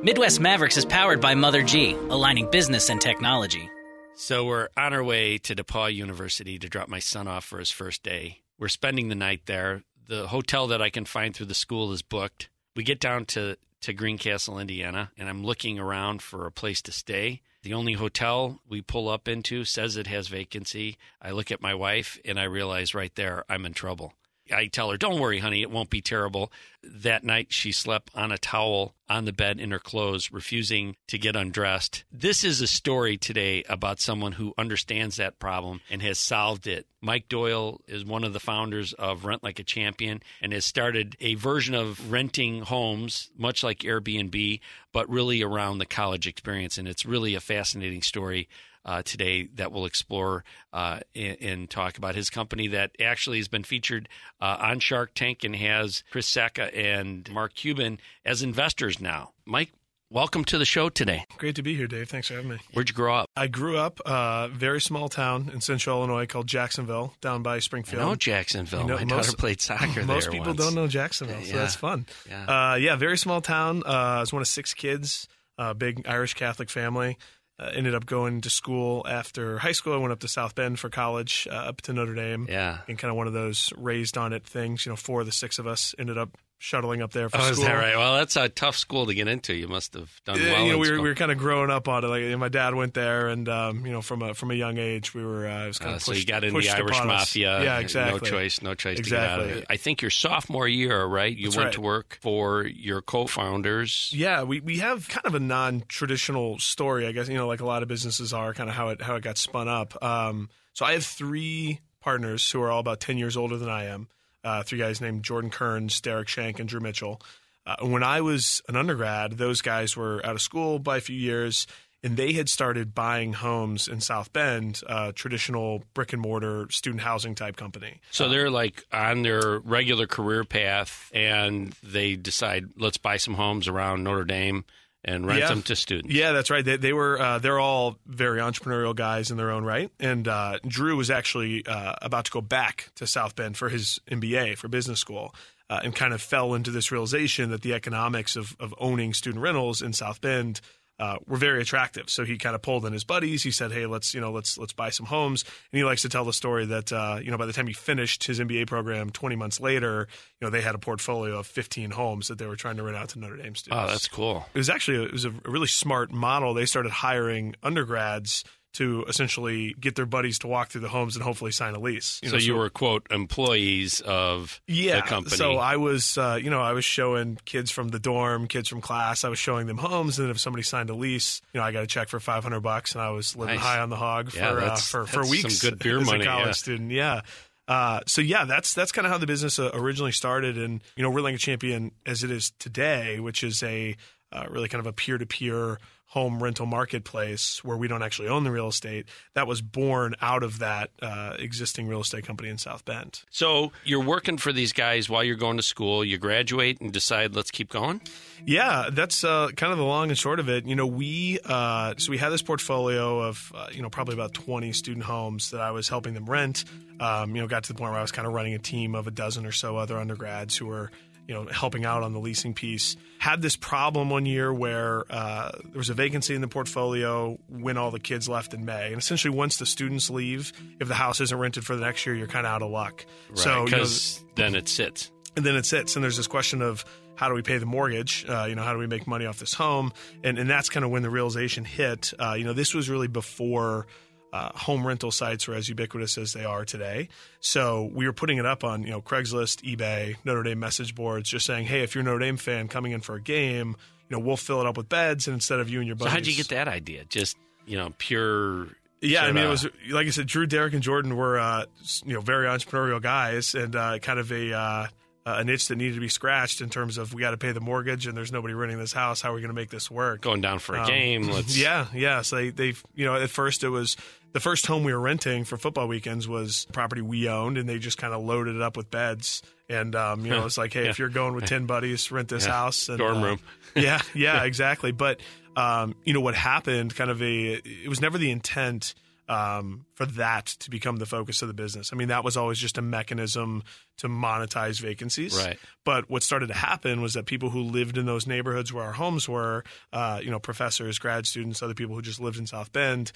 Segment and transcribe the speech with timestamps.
[0.00, 3.68] Midwest Mavericks is powered by Mother G, aligning business and technology.
[4.14, 7.72] So we're on our way to DePauw University to drop my son off for his
[7.72, 8.42] first day.
[8.60, 9.82] We're spending the night there.
[10.06, 12.48] The hotel that I can find through the school is booked.
[12.76, 16.92] We get down to, to Greencastle, Indiana, and I'm looking around for a place to
[16.92, 17.42] stay.
[17.64, 20.96] The only hotel we pull up into says it has vacancy.
[21.20, 24.12] I look at my wife and I realize right there I'm in trouble.
[24.52, 26.52] I tell her, "Don't worry, honey, it won't be terrible."
[26.82, 31.18] That night, she slept on a towel on the bed in her clothes, refusing to
[31.18, 32.04] get undressed.
[32.12, 36.86] This is a story today about someone who understands that problem and has solved it.
[37.00, 41.16] Mike Doyle is one of the founders of Rent Like a Champion and has started
[41.20, 44.60] a version of renting homes, much like Airbnb,
[44.92, 46.78] but really around the college experience.
[46.78, 48.48] And it's really a fascinating story
[48.84, 53.48] uh, today that we'll explore uh, and, and, talk about his company that actually has
[53.48, 54.08] been featured
[54.40, 59.32] uh, on Shark Tank and has Chris Sacca and Mark Cuban as investors now.
[59.44, 59.70] Mike,
[60.10, 61.24] welcome to the show today.
[61.36, 62.08] Great to be here, Dave.
[62.08, 62.58] Thanks for having me.
[62.72, 63.30] Where'd you grow up?
[63.36, 67.58] I grew up a uh, very small town in central Illinois called Jacksonville, down by
[67.58, 68.02] Springfield.
[68.02, 68.88] I know Jacksonville.
[68.88, 70.04] My most, daughter played soccer there.
[70.06, 70.60] Most people once.
[70.60, 71.56] don't know Jacksonville, so yeah.
[71.56, 72.06] that's fun.
[72.28, 72.72] Yeah.
[72.72, 73.82] Uh, yeah, very small town.
[73.84, 75.28] Uh, I was one of six kids,
[75.76, 77.18] big Irish Catholic family.
[77.60, 79.92] Uh, ended up going to school after high school.
[79.92, 82.46] I went up to South Bend for college, uh, up to Notre Dame.
[82.48, 82.78] Yeah.
[82.86, 84.86] And kind of one of those raised on it things.
[84.86, 87.40] You know, four of the six of us ended up shuttling up there for oh,
[87.40, 87.52] school.
[87.52, 87.96] is that right?
[87.96, 89.54] Well, that's a tough school to get into.
[89.54, 90.64] You must have done well.
[90.64, 92.08] you know, we were, we were kind of growing up on it.
[92.08, 95.14] Like my dad went there, and um, you know, from a from a young age,
[95.14, 95.46] we were.
[95.46, 97.62] Uh, was kind uh, of so you got in the Irish mafia.
[97.62, 98.20] Yeah, exactly.
[98.20, 99.04] No choice, no choice exactly.
[99.04, 99.66] to get out of it.
[99.70, 101.34] I think your sophomore year, right?
[101.34, 101.74] You That's went right.
[101.74, 104.12] to work for your co-founders.
[104.14, 107.28] Yeah, we, we have kind of a non-traditional story, I guess.
[107.28, 109.38] You know, like a lot of businesses are, kind of how it how it got
[109.38, 110.02] spun up.
[110.02, 113.84] Um, so I have three partners who are all about ten years older than I
[113.84, 114.08] am.
[114.44, 117.20] Uh, three guys named Jordan Kearns, Derek Shank, and Drew Mitchell.
[117.66, 121.16] Uh, when I was an undergrad, those guys were out of school by a few
[121.16, 121.66] years,
[122.02, 127.02] and they had started buying homes in South Bend, uh, traditional brick and mortar student
[127.02, 128.00] housing type company.
[128.10, 133.68] So they're like on their regular career path, and they decide let's buy some homes
[133.68, 134.64] around Notre Dame
[135.08, 135.48] and rent Yeah.
[135.48, 136.12] them to students.
[136.14, 136.64] Yeah, that's right.
[136.64, 139.90] They, they were uh, they're all very entrepreneurial guys in their own right.
[139.98, 143.98] And uh, Drew was actually uh, about to go back to South Bend for his
[144.10, 145.34] MBA for business school,
[145.70, 149.42] uh, and kind of fell into this realization that the economics of of owning student
[149.42, 150.60] rentals in South Bend.
[150.98, 153.44] Uh, were very attractive, so he kind of pulled in his buddies.
[153.44, 156.08] He said, "Hey, let's you know let's let's buy some homes." And he likes to
[156.08, 159.10] tell the story that uh, you know by the time he finished his MBA program,
[159.10, 160.08] twenty months later,
[160.40, 162.96] you know they had a portfolio of fifteen homes that they were trying to rent
[162.96, 163.80] out to Notre Dame students.
[163.80, 164.46] Oh, that's cool.
[164.54, 166.52] It was actually a, it was a really smart model.
[166.52, 168.42] They started hiring undergrads
[168.74, 172.20] to essentially get their buddies to walk through the homes and hopefully sign a lease.
[172.22, 174.96] You so you were quote employees of yeah.
[174.96, 175.36] the company.
[175.36, 178.80] So I was, uh, you know, I was showing kids from the dorm, kids from
[178.80, 179.24] class.
[179.24, 181.72] I was showing them homes, and then if somebody signed a lease, you know, I
[181.72, 183.64] got a check for five hundred bucks, and I was living Nice.
[183.64, 185.58] high on the hog Yeah, for uh, for for weeks.
[185.58, 186.52] some good beer as money, a college yeah.
[186.52, 186.90] student.
[186.90, 187.22] Yeah.
[187.66, 191.02] Uh, so yeah, that's that's kind of how the business uh, originally started, and you
[191.02, 193.96] know, we're like a champion as it is today, which is a
[194.32, 198.28] uh, really kind of a peer to peer home rental marketplace where we don't actually
[198.28, 199.06] own the real estate.
[199.34, 203.22] That was born out of that uh, existing real estate company in South Bend.
[203.30, 206.02] So you're working for these guys while you're going to school.
[206.02, 208.00] You graduate and decide, let's keep going.
[208.46, 210.64] Yeah, that's uh, kind of the long and short of it.
[210.64, 214.32] You know, we uh, so we had this portfolio of uh, you know probably about
[214.32, 216.64] twenty student homes that I was helping them rent.
[217.00, 218.94] Um, you know, got to the point where I was kind of running a team
[218.94, 220.90] of a dozen or so other undergrads who were
[221.28, 222.96] you know helping out on the leasing piece.
[223.18, 227.76] Had this problem one year where uh, there was a vacancy in the portfolio when
[227.76, 231.20] all the kids left in May, and essentially once the students leave, if the house
[231.20, 233.04] isn't rented for the next year, you're kind of out of luck.
[233.34, 235.10] so you know, because then it sits.
[235.36, 236.84] and then it sits and there's this question of
[237.14, 239.38] how do we pay the mortgage uh, you know how do we make money off
[239.38, 239.92] this home
[240.24, 243.08] and, and that's kind of when the realization hit uh, you know this was really
[243.08, 243.86] before
[244.32, 247.08] uh, home rental sites were as ubiquitous as they are today
[247.40, 251.30] so we were putting it up on you know craigslist ebay notre dame message boards
[251.30, 253.76] just saying hey if you're a notre dame fan coming in for a game
[254.08, 256.04] you know we'll fill it up with beds and instead of you and your So
[256.04, 257.04] buddies how'd you get that idea?
[257.04, 257.36] Just
[257.66, 258.68] you know, pure.
[259.02, 260.26] yeah, I mean, it was like I said.
[260.26, 261.66] Drew, Derek, and Jordan were uh,
[262.06, 264.88] you know very entrepreneurial guys, and uh, kind of a
[265.28, 267.52] uh, a niche that needed to be scratched in terms of we got to pay
[267.52, 269.20] the mortgage, and there's nobody renting this house.
[269.20, 270.20] How are we going to make this work?
[270.22, 271.22] going down for a Um, game.
[271.30, 272.22] Let's Yeah, yeah.
[272.22, 273.96] So they they you know at first it was
[274.32, 277.78] the first home we were renting for football weekends was property we owned, and they
[277.78, 279.42] just kind of loaded it up with beds.
[279.70, 282.46] And um, you know, it's like, hey, if you're going with ten buddies, rent this
[282.46, 282.52] Yeah.
[282.52, 282.88] house.
[282.88, 283.40] And, Dorm uh, room.
[283.76, 284.92] yeah, yeah, exactly.
[284.92, 285.20] But
[285.56, 286.94] um, you know what happened?
[286.96, 287.54] Kind of a.
[287.64, 288.94] It was never the intent
[289.28, 291.90] um, for that to become the focus of the business.
[291.92, 293.62] I mean, that was always just a mechanism
[293.98, 295.36] to monetize vacancies.
[295.36, 295.58] Right.
[295.84, 298.92] But what started to happen was that people who lived in those neighborhoods where our
[298.92, 302.72] homes were, uh, you know, professors, grad students, other people who just lived in South
[302.72, 303.12] Bend,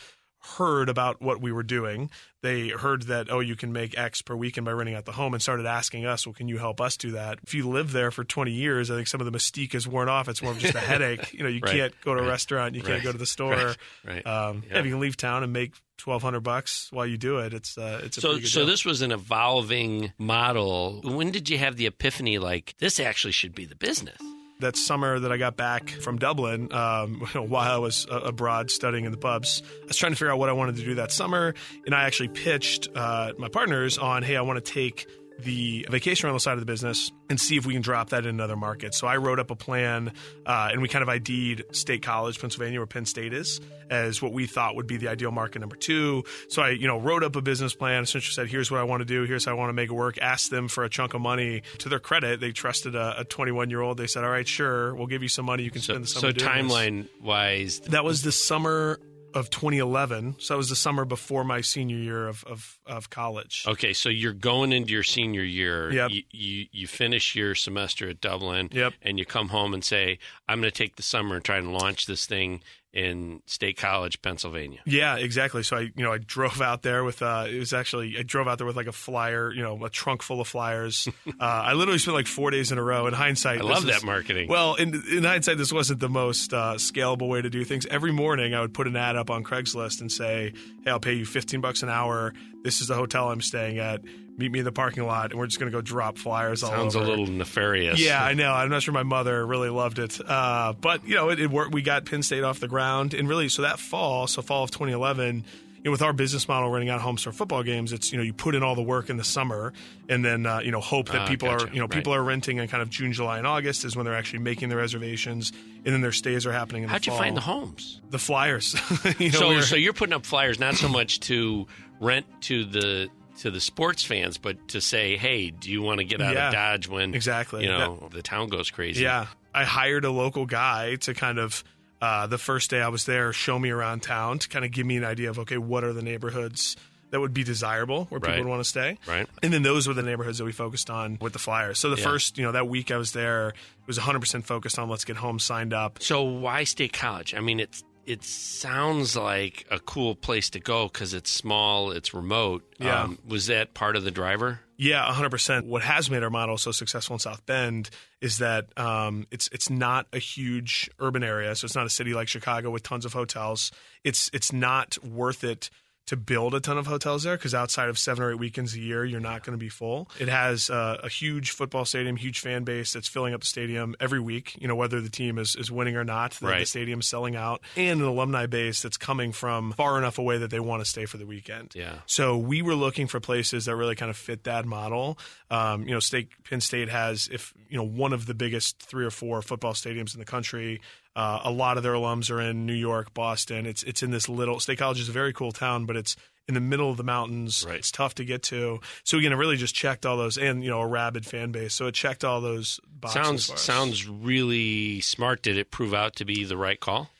[0.56, 2.10] heard about what we were doing.
[2.42, 5.32] They heard that, oh, you can make X per weekend by renting out the home
[5.34, 7.38] and started asking us, well, can you help us do that?
[7.44, 10.08] If you live there for 20 years, I think some of the mystique is worn
[10.08, 10.28] off.
[10.28, 11.32] It's more of just a headache.
[11.32, 11.72] You know, you Right.
[11.76, 12.30] can't go to a Right.
[12.30, 13.54] restaurant, you can't go to the store.
[13.54, 13.76] Right.
[14.04, 14.26] Right.
[14.26, 14.78] Um, Yeah.
[14.80, 15.74] if you can leave town and make
[16.04, 18.66] 1200 bucks while you do it, it's, uh, it's a So, so deal.
[18.66, 21.02] this was an evolving model.
[21.04, 22.38] When did you have the epiphany?
[22.38, 24.18] Like this actually should be the business.
[24.62, 29.04] That summer that I got back from Dublin, um, while I was uh, abroad studying
[29.04, 31.12] in the pubs, I was trying to figure out what I wanted to do that
[31.12, 31.54] summer,
[31.86, 35.06] and I actually pitched uh, my partners on, hey, I want to take
[35.40, 38.30] the vacation rental side of the business and see if we can drop that in
[38.30, 38.94] another market.
[38.94, 40.12] So I wrote up a plan,
[40.46, 44.32] uh, and we kind of ID'd State College, Pennsylvania, where Penn State is, as what
[44.32, 46.24] we thought would be the ideal market number two.
[46.48, 48.02] So I, you know, wrote up a business plan.
[48.04, 49.24] Essentially said, here's what I want to do.
[49.24, 50.18] Here's how I want to make it work.
[50.20, 51.62] Asked them for a chunk of money.
[51.78, 53.96] To their credit, they trusted a 21 year old.
[53.98, 55.62] They said, all right, sure, we'll give you some money.
[55.64, 56.32] You can So, spend the so summer.
[56.32, 59.00] this." timeline wise, That was the summer
[59.34, 60.36] of 2011.
[60.38, 63.64] So that was the summer before my senior year of of, of college.
[63.66, 63.92] okay.
[63.92, 65.92] So you're going into your senior year.
[65.92, 66.10] Yep.
[66.10, 68.68] You, you you finish your semester at Dublin.
[68.72, 68.94] Yep.
[69.02, 70.18] And you come home and say,
[70.48, 72.62] I'm going to take the summer and try and launch this thing
[72.92, 74.80] in State College, Pennsylvania.
[74.84, 75.62] Yeah, exactly.
[75.62, 77.22] So I, you know, I drove out there with.
[77.22, 79.88] Uh, it was actually I drove out there with like a flyer, you know, a
[79.90, 81.08] trunk full of flyers.
[81.26, 83.06] uh, I literally spent like four days in a row.
[83.06, 84.48] In hindsight, I love is- that marketing.
[84.48, 87.86] Well, in, in hindsight, this wasn't the most uh, scalable way to do things.
[87.86, 90.52] Every morning, I would put an ad up on Craigslist and say,
[90.84, 92.34] "Hey, I'll pay you fifteen bucks an hour.
[92.62, 94.02] This is the hotel I'm staying at.
[94.42, 96.70] Meet me in the parking lot, and we're just going to go drop flyers all
[96.72, 96.78] over.
[96.80, 98.00] Sounds a little nefarious.
[98.04, 98.52] Yeah, I know.
[98.52, 101.72] I'm not sure my mother really loved it, uh, but you know, it, it worked.
[101.72, 104.72] We got Penn State off the ground, and really, so that fall, so fall of
[104.72, 105.44] 2011.
[105.84, 108.22] You know, with our business model, renting out homes for football games, it's you know
[108.24, 109.72] you put in all the work in the summer,
[110.08, 111.66] and then uh, you know hope that Ah, people gotcha.
[111.66, 111.90] are you know Right.
[111.90, 114.68] people are renting in kind of June, July, and August is when they're actually making
[114.68, 115.52] the reservations,
[115.84, 116.82] and then their stays are happening.
[116.84, 117.16] In How'd the fall.
[117.16, 118.00] How'd you find the homes?
[118.10, 118.74] The flyers.
[119.18, 121.66] you know, so so you're putting up flyers not so much to
[122.00, 126.04] rent to the to the sports fans, but to say, hey, do you want to
[126.04, 127.62] get out Yeah, of Dodge when exactly.
[127.64, 129.02] you know the town goes crazy?
[129.02, 131.64] Yeah, I hired a local guy to kind of
[132.00, 134.86] uh, the first day I was there show me around town to kind of give
[134.86, 136.76] me an idea of okay, what are the neighborhoods
[137.10, 138.38] that would be desirable where people Right.
[138.40, 138.96] would want to stay.
[139.06, 139.26] Right.
[139.42, 141.78] And then those were the neighborhoods that we focused on with the flyers.
[141.78, 142.04] So the Yeah.
[142.08, 143.54] first, you know, that week I was there, it
[143.86, 146.02] was 100% focused on let's get homes signed up.
[146.02, 147.34] So why State College?
[147.34, 152.12] I mean, it's it sounds like a cool place to go because it's small, it's
[152.14, 152.62] remote.
[152.80, 153.08] Um, Yeah.
[153.26, 154.60] was that part of the driver?
[154.76, 155.66] Yeah, 100%.
[155.66, 157.90] What has made our model so successful in South Bend
[158.20, 162.14] is that um, it's it's not a huge urban area, so it's not a city
[162.14, 163.70] like Chicago with tons of hotels.
[164.02, 165.70] It's it's not worth it
[166.06, 168.80] to build a ton of hotels there because outside of seven or eight weekends a
[168.80, 170.10] year, you're not going to be full.
[170.18, 173.94] It has uh, a huge football stadium, huge fan base that's filling up the stadium
[174.00, 174.56] every week.
[174.60, 176.66] You know whether the team is, is winning or not, the, the Right.
[176.68, 180.60] stadium's selling out, and an alumni base that's coming from far enough away that they
[180.60, 181.72] want to stay for the weekend.
[181.74, 181.94] Yeah.
[182.06, 185.18] So we were looking for places that really kind of fit that model.
[185.50, 189.04] Um, you know, State Penn State has if you know one of the biggest three
[189.04, 190.80] or four football stadiums in the country.
[191.14, 193.66] Uh, a lot of their alums are in New York, Boston.
[193.66, 196.16] It's it's in this little State College is a very cool town, but it's
[196.48, 197.64] in the middle of the mountains.
[197.66, 197.76] Right.
[197.76, 198.80] It's tough to get to.
[199.04, 201.74] So again, it really just checked all those, and you know, a rabid fan base.
[201.74, 203.46] So it checked all those boxes.
[203.46, 205.42] Sounds sounds really smart.
[205.42, 207.10] Did it prove out to be the right call?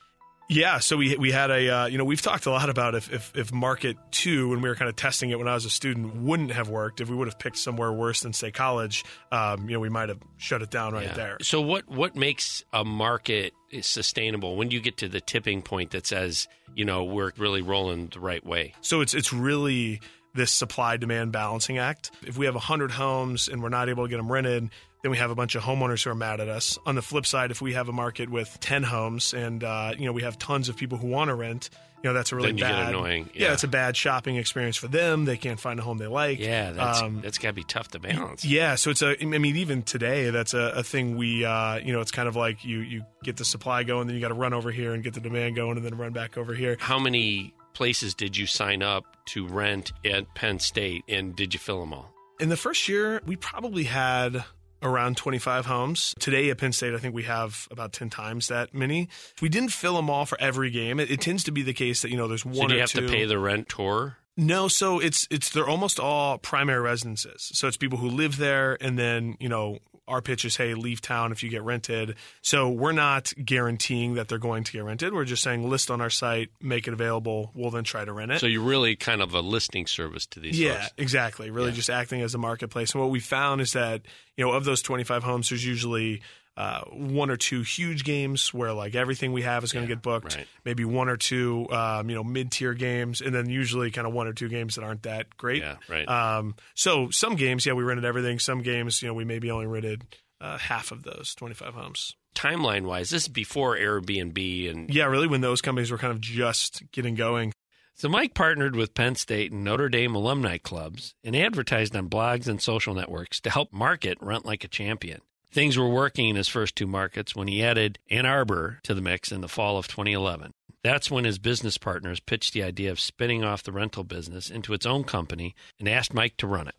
[0.54, 3.12] Yeah, so we we had a uh, you know we've talked a lot about if,
[3.12, 5.70] if if market two when we were kind of testing it when I was a
[5.70, 9.68] student wouldn't have worked if we would have picked somewhere worse than State College um,
[9.68, 11.14] you know we might have shut it down right Yeah.
[11.14, 11.36] there.
[11.42, 16.06] So what what makes a market sustainable when you get to the tipping point that
[16.06, 18.74] says you know we're really rolling the right way?
[18.80, 20.00] So it's it's really
[20.34, 22.10] this supply demand balancing act.
[22.26, 24.70] If we have 100 homes and we're not able to get them rented,
[25.02, 26.78] then we have a bunch of homeowners who are mad at us.
[26.86, 30.06] On the flip side, if we have a market with 10 homes and uh, you
[30.06, 31.70] know we have tons of people who want to rent,
[32.02, 33.30] you know that's a really Then you get bad annoying.
[33.34, 33.48] Yeah.
[33.48, 33.52] Yeah.
[33.52, 35.24] it's a bad shopping experience for them.
[35.24, 36.38] They can't find a home they like.
[36.38, 38.44] Yeah, that's Um, that's got to be tough to balance.
[38.44, 39.20] Yeah, so it's a.
[39.20, 41.44] I mean, even today, that's a, a thing we.
[41.44, 44.22] Uh, you know, it's kind of like you you get the supply going, then you
[44.22, 46.54] got to run over here and get the demand going, and then run back over
[46.54, 46.76] here.
[46.78, 51.58] How many places did you sign up to rent at Penn State, and did you
[51.58, 52.12] fill them all?
[52.38, 54.44] In the first year, we probably had
[54.82, 56.14] around 25 homes.
[56.18, 59.08] Today at Penn State, I think we have about 10 times that many.
[59.40, 61.00] We didn't fill them all for every game.
[61.00, 62.80] It, it tends to be the case that you know there's one So do you
[62.80, 63.00] have two.
[63.06, 64.16] to pay the rent tour?
[64.36, 67.50] No, so it's it's they're almost all primary residences.
[67.54, 71.00] So it's people who live there, and then you know our pitch is, hey, leave
[71.00, 72.16] town if you get rented.
[72.42, 75.14] So we're not guaranteeing that they're going to get rented.
[75.14, 77.52] We're just saying list on our site, make it available.
[77.54, 78.40] We'll then try to rent it.
[78.40, 80.92] So you're really kind of a listing service to these yeah, folks.
[80.98, 81.50] exactly.
[81.50, 81.74] Really Yeah.
[81.76, 82.92] just acting as a marketplace.
[82.94, 84.02] And what we found is that,
[84.36, 86.20] you know, of those 25 homes, there's usually
[86.56, 89.96] uh, one or two huge games where like everything we have is going to Yeah,
[89.96, 90.36] get booked.
[90.36, 90.46] right.
[90.64, 94.12] Maybe one or two, um, you know, mid tier games, and then usually kind of
[94.12, 95.62] one or two games that aren't that great.
[95.62, 96.06] Yeah, right.
[96.08, 98.38] Um, so some games, yeah, we rented everything.
[98.38, 100.04] Some games, you know, we maybe only rented
[100.40, 102.14] uh, half of those 25 homes.
[102.34, 106.20] Timeline wise, this is before Airbnb and Yeah, really, when those companies were kind of
[106.20, 107.52] just getting going.
[107.94, 112.48] So Mike partnered with Penn State and Notre Dame alumni clubs and advertised on blogs
[112.48, 115.20] and social networks to help market Rent Like a Champion.
[115.52, 119.02] Things were working in his first two markets when he added Ann Arbor to the
[119.02, 120.54] mix in the fall of 2011.
[120.82, 124.72] That's when his business partners pitched the idea of spinning off the rental business into
[124.72, 126.74] its own company and asked Mike to run it.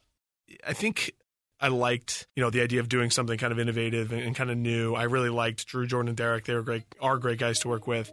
[0.66, 1.14] I think
[1.60, 4.50] I liked, you know, the idea of doing something kind of innovative and, and kind
[4.50, 4.96] of new.
[4.96, 6.46] I really liked Drew, Jordan, and Derek.
[6.46, 8.12] They were great, are great guys to work with.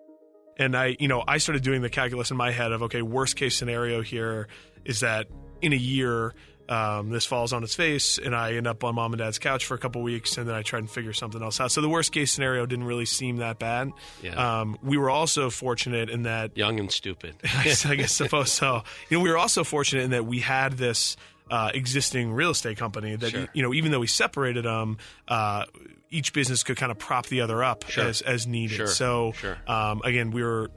[0.58, 3.34] And I, you know, I started doing the calculus in my head of okay, worst
[3.34, 4.46] case scenario here
[4.84, 5.26] is that
[5.62, 6.34] in a year
[6.70, 9.66] um, this falls on its face and I end up on mom and dad's couch
[9.66, 11.72] for a couple weeks and then I try and figure something else out.
[11.72, 13.90] So the worst case scenario didn't really seem that bad.
[14.22, 14.60] Yeah.
[14.60, 17.34] Um, we were also fortunate in that Young and stupid.
[17.56, 18.82] I guess, I guess suppose so.
[19.08, 21.16] You know, we were also fortunate in that we had this
[21.50, 23.48] uh, existing real estate company that Sure.
[23.52, 25.64] you know, even though we separated them, uh,
[26.12, 28.04] each business could kind of prop the other up Sure.
[28.04, 28.76] as as needed.
[28.76, 28.86] Sure.
[28.86, 29.32] So.
[29.66, 30.70] Um, again, we were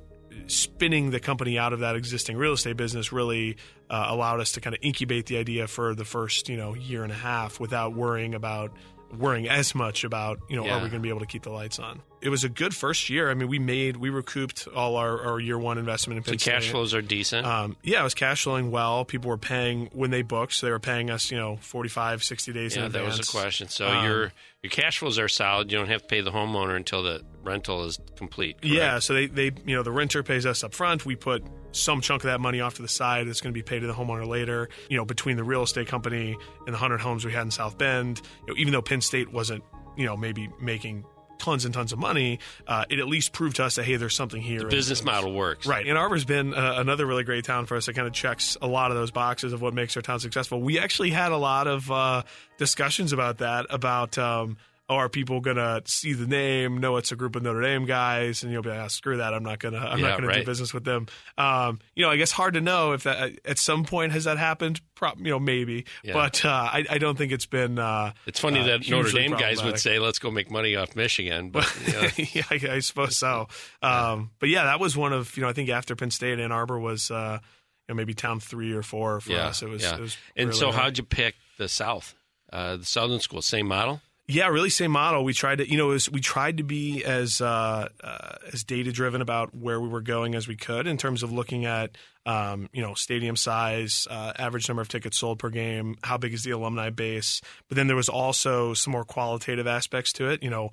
[0.47, 3.57] spinning the company out of that existing real estate business really
[3.89, 7.03] uh, allowed us to kind of incubate the idea for the first you know year
[7.03, 8.71] and a half without worrying about
[9.17, 10.71] worrying as much about you know Yeah.
[10.73, 12.73] are we going to be able to keep the lights on it was a good
[12.75, 16.23] first year i mean we made we recouped all our, our year one investment in
[16.23, 17.45] The Penn cash flows are decent.
[17.45, 19.05] Um, yeah, it was cash flowing well.
[19.05, 22.53] People were paying when they booked, so they were paying us, you know, 45, 60
[22.53, 23.67] days yeah, in advance that was a question.
[23.67, 24.33] So Um, your
[24.63, 25.69] your cash flows are solid.
[25.71, 28.61] You don't have to pay the homeowner until the rental is complete.
[28.61, 28.73] correct?
[28.73, 31.05] Yeah, so they, they, you know, the renter pays us up front.
[31.05, 31.43] We put
[31.73, 33.87] some chunk of that money off to the side that's going to be paid to
[33.87, 34.69] the homeowner later.
[34.89, 37.77] You know, between the real estate company and the 100 homes we had in South
[37.77, 39.65] Bend, you know, even though Penn State wasn't,
[39.97, 41.03] you know, maybe making
[41.43, 44.15] tons and tons of money, uh, it at least proved to us that, hey, there's
[44.15, 44.59] something here.
[44.59, 45.67] The business model works.
[45.67, 45.85] Right.
[45.85, 48.67] Ann Arbor's been uh, another really great town for us that kind of checks a
[48.67, 50.61] lot of those boxes of what makes our town successful.
[50.61, 52.23] We actually had a lot of uh,
[52.57, 54.17] discussions about that, about.
[54.17, 54.57] Um,
[54.93, 58.43] Oh, are people gonna see the name, know it's a group of Notre Dame guys,
[58.43, 59.33] and you'll be like, ah, "Screw that!
[59.33, 61.07] I'm not gonna, I'm Yeah, not gonna do business with them."
[61.37, 64.37] Um, you know, I guess hard to know if that at some point has that
[64.37, 64.81] happened.
[64.95, 66.13] Pro- you know, maybe, Yeah.
[66.13, 67.79] but uh, I, I don't think it's been.
[67.79, 70.95] Uh, It's funny uh, that Notre Dame guys would say, "Let's go make money off
[70.95, 73.47] Michigan," but you know, yeah, I, I suppose so.
[73.81, 76.51] Um, but yeah, that was one of you know I think after Penn State, Ann
[76.51, 79.61] Arbor was uh, you know maybe town three or four for yeah, us.
[79.61, 80.75] It was, it was and really so, hard.
[80.83, 82.15] how'd you pick the South,
[82.51, 83.41] uh, the Southern school?
[83.41, 84.01] Same model.
[84.25, 85.25] Yeah, really same model.
[85.25, 88.93] We tried to, you know, was, we tried to be as uh, uh, as data
[88.93, 92.69] driven about where we were going as we could in terms of looking at, um,
[92.71, 96.43] you know, stadium size, uh, average number of tickets sold per game, how big is
[96.43, 97.41] the alumni base.
[97.67, 100.41] But then there was also some more qualitative aspects to it.
[100.41, 100.69] You know,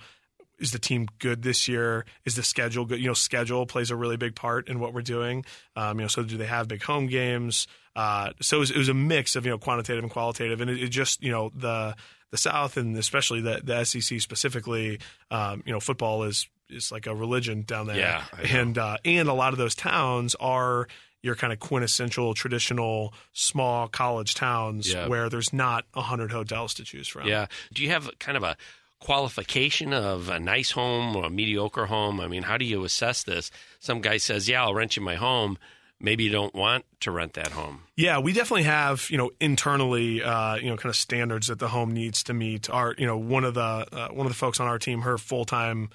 [0.61, 2.05] is the team good this year?
[2.25, 3.01] Is the schedule good?
[3.01, 5.45] You know, schedule plays a really big part in what we're doing.
[5.75, 7.67] Um, you know, so do they have big home games?
[7.97, 10.71] Uh, so it was, it was a mix of you know quantitative and qualitative, and
[10.71, 11.97] it, it just you know the
[12.31, 14.99] the South and especially the the SEC specifically,
[15.31, 17.97] um, you know, football is is like a religion down there.
[17.97, 20.87] Yeah, and uh, and a lot of those towns are
[21.23, 25.07] your kind of quintessential traditional small college towns Yeah.
[25.07, 27.27] where there's not a hundred hotels to choose from.
[27.29, 27.47] Yeah.
[27.75, 28.57] Do you have kind of a
[29.01, 32.21] qualification of a nice home or a mediocre home?
[32.21, 33.51] I mean, how do you assess this?
[33.81, 35.59] Some guy says, "Yeah, I'll rent you my home."
[36.01, 37.83] Maybe you don't want to rent that home.
[37.97, 41.69] Yeah, we definitely have you know internally uh, you know kind of standards that the
[41.69, 42.71] home needs to meet.
[42.71, 45.19] Our you know one of the uh, one of the folks on our team, her
[45.19, 45.91] full time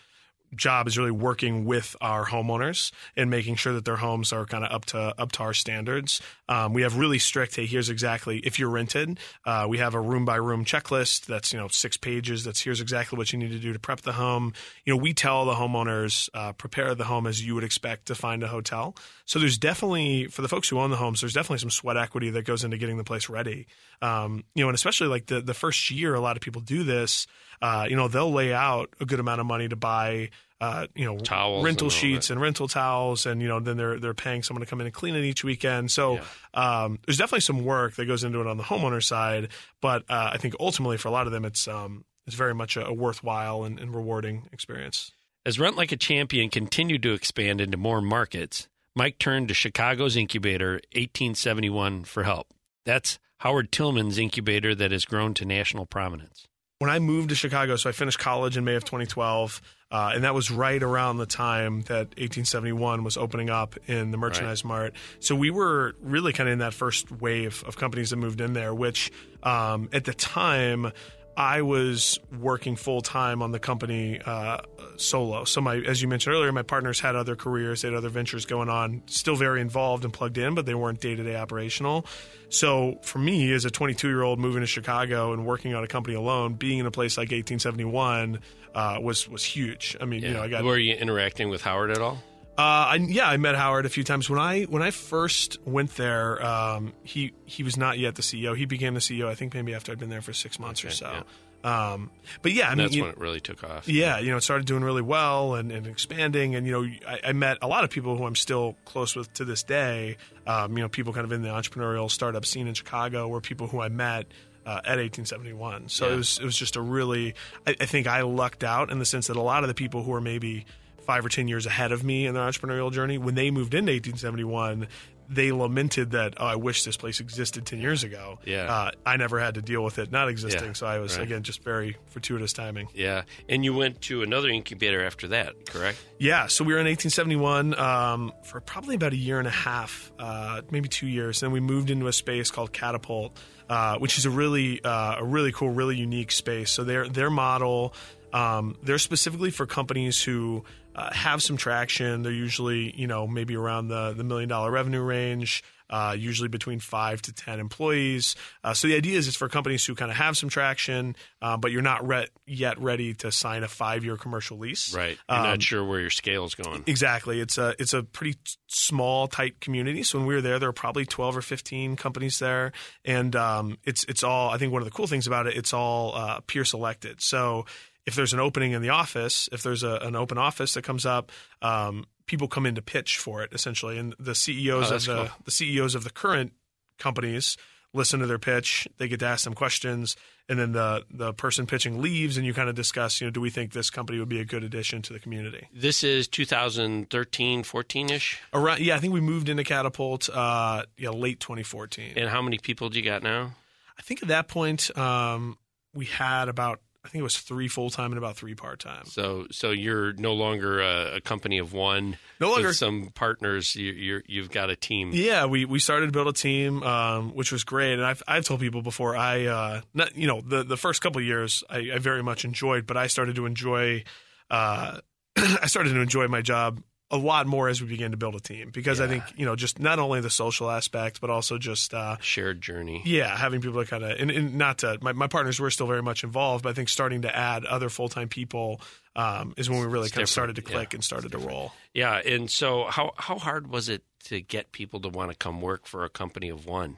[0.54, 4.64] job is really working with our homeowners and making sure that their homes are kind
[4.64, 6.22] of up to up to our standards.
[6.48, 7.56] Um, we have really strict.
[7.56, 9.20] Hey, here's exactly if you're rented.
[9.46, 12.44] Uh, we have a room by room checklist that's you know six pages.
[12.44, 14.54] That's here's exactly what you need to do to prep the home.
[14.86, 18.16] You know, we tell the homeowners uh, prepare the home as you would expect to
[18.16, 18.96] find a hotel.
[19.26, 22.30] So there's definitely for the folks who own the homes, there's definitely some sweat equity
[22.32, 23.68] that goes into getting the place ready.
[24.02, 26.84] Um, you know, and especially like the the first year, a lot of people do
[26.84, 27.28] this.
[27.62, 30.30] Uh, you know, they'll lay out a good amount of money to buy
[30.62, 34.00] uh, you know, Towels rental and sheets and rental towels, and you know, then they're
[34.00, 35.92] they're paying someone to come in and clean it each weekend.
[35.92, 36.20] So
[36.54, 39.50] um, there's definitely some work that goes into it on the homeowner side,
[39.82, 42.78] but uh, I think ultimately for a lot of them, it's um, it's very much
[42.78, 45.12] a, a worthwhile and, and rewarding experience.
[45.46, 50.16] As Rent Like a Champion continued to expand into more markets, Mike turned to Chicago's
[50.16, 52.48] incubator, 1871, for help.
[52.86, 56.48] That's Howard Tullman's incubator that has grown to national prominence.
[56.80, 60.26] When I moved to Chicago, so I finished college in May of 2012, uh, and
[60.26, 64.70] that was right around the time that 1871 was opening up in the merchandise right.
[64.70, 64.94] mart.
[65.22, 68.52] So we were really kind of in that first wave of companies that moved in
[68.52, 69.10] there, which
[69.42, 70.92] um, at the time
[71.38, 74.60] I was working full time on the company uh,
[74.96, 75.44] solo.
[75.44, 78.46] So my, as you mentioned earlier, my partners had other careers, they had other ventures
[78.46, 79.04] going on.
[79.08, 82.06] Still very involved and plugged in, but they weren't day to day operational.
[82.50, 85.88] So for me, as a 22 year old moving to Chicago and working on a
[85.88, 88.40] company alone, being in a place like 1871
[88.74, 89.98] uh, was was huge.
[90.00, 90.28] I mean, yeah.
[90.28, 90.64] you know, I got.
[90.64, 92.22] Were you interacting with Howard at all?
[92.58, 95.96] Uh, I, yeah, I met Howard a few times when I when I first went
[95.98, 96.44] there.
[96.46, 98.56] Um, he he was not yet the CEO.
[98.56, 99.28] He became the CEO.
[99.28, 101.12] I think maybe after I'd been there for six months okay, or so.
[101.12, 101.24] Yeah.
[101.66, 102.12] Um,
[102.44, 103.90] but yeah, I mean, that's you, when it really took off.
[103.90, 106.54] Yeah, you know, it started doing really well and, and expanding.
[106.54, 109.34] And you know, I, I, met a lot of people who I'm still close with
[109.34, 110.18] to this day.
[110.46, 113.68] Um, you know, people kind of in the entrepreneurial startup scene in Chicago were people
[113.68, 114.28] who I met.
[114.68, 116.14] Uh, at 1871, so yeah.
[116.14, 117.36] it was it was just a really.
[117.68, 120.02] I, I think I lucked out in the sense that a lot of the people
[120.02, 120.66] who are maybe
[121.06, 123.18] five or ten years ahead of me in their entrepreneurial journey.
[123.18, 124.88] When they moved into 1871,
[125.30, 128.40] they lamented that oh, I wish this place existed ten years ago.
[128.46, 131.18] Yeah, uh, I never had to deal with it not existing, yeah, so I was
[131.18, 131.26] right.
[131.26, 132.88] again just very fortuitous timing.
[132.94, 135.98] Yeah, and you went to another incubator after that, correct?
[136.20, 140.12] Yeah, so we were in 1871 um, for probably about a year and a half,
[140.20, 141.40] uh, maybe two years.
[141.40, 143.38] Then we moved into a space called Catapult,
[143.70, 146.72] uh, which is a really uh, a really cool, really unique space.
[146.72, 147.94] So their their model.
[148.36, 152.22] Um, they're specifically for companies who uh, have some traction.
[152.22, 156.82] They're usually, you know, maybe around the, the million dollar revenue range, uh, usually between
[156.82, 158.36] five to 10 employees.
[158.62, 161.56] Uh, so the idea is it's for companies who kind of have some traction, uh,
[161.56, 164.94] but you're not re- yet ready to sign a five year commercial lease.
[164.94, 165.18] Right.
[165.30, 166.84] You're um, not sure where your scale is going.
[166.88, 167.40] Exactly.
[167.40, 168.38] It's a, it's a pretty
[168.68, 170.04] small, tight community.
[170.04, 172.74] So when we were there, there were probably 12 or 15 companies there.
[173.06, 175.72] And um, it's, it's all, I think one of the cool things about it, it's
[175.72, 177.22] all uh, peer selected.
[177.22, 177.66] So
[178.06, 181.06] if there's an opening in the office, if there's a, an open office that comes
[181.06, 181.32] up,
[181.62, 185.16] um, people come in to pitch for it essentially, and the CEOs oh, of the
[185.16, 185.38] cool.
[185.46, 186.54] the CEOs of the current
[187.00, 187.58] companies
[187.96, 188.88] listen to their pitch.
[188.98, 190.16] They get to ask them questions,
[190.48, 193.42] and then the the person pitching leaves, and you kind of discuss, you know, do
[193.42, 195.68] we think this company would be a good addition to the community?
[195.74, 198.40] This is 2013, 14 ish.
[198.54, 202.14] Around, yeah, I think we moved into Catapult, uh, yeah, late 2014.
[202.18, 203.56] And how many people do you got now?
[203.98, 205.58] I think at that point um,
[205.94, 209.06] we had about I think it was three full time and about three part time.
[209.06, 212.18] So, so you're no longer a, a, company of one.
[212.40, 213.76] No longer some partners.
[213.76, 215.12] You, you have got a team.
[215.14, 217.94] Yeah, we, we started to build a team, um, which was great.
[217.94, 219.16] And I've I've told people before.
[219.16, 222.88] I uh, not you know the the first couple years I, I, very much enjoyed,
[222.88, 224.04] but I started to enjoy.
[224.50, 225.00] Uh,
[225.38, 228.40] I started to enjoy my job a lot more as we begin to build a
[228.40, 229.06] team because yeah.
[229.06, 232.62] I think you know just not only the social aspect but also just uh, shared
[232.62, 233.02] journey.
[233.06, 235.88] Yeah, having people to kind of and, and, not to my, my partners were still
[235.88, 238.82] very much involved, but I think starting to add other full time people
[239.16, 240.24] um, is when we really it's kind different.
[240.24, 240.98] of started to click yeah.
[240.98, 241.74] and started to roll.
[241.94, 245.62] Yeah, and so how how hard was it to get people to want to come
[245.62, 246.98] work for a company of one?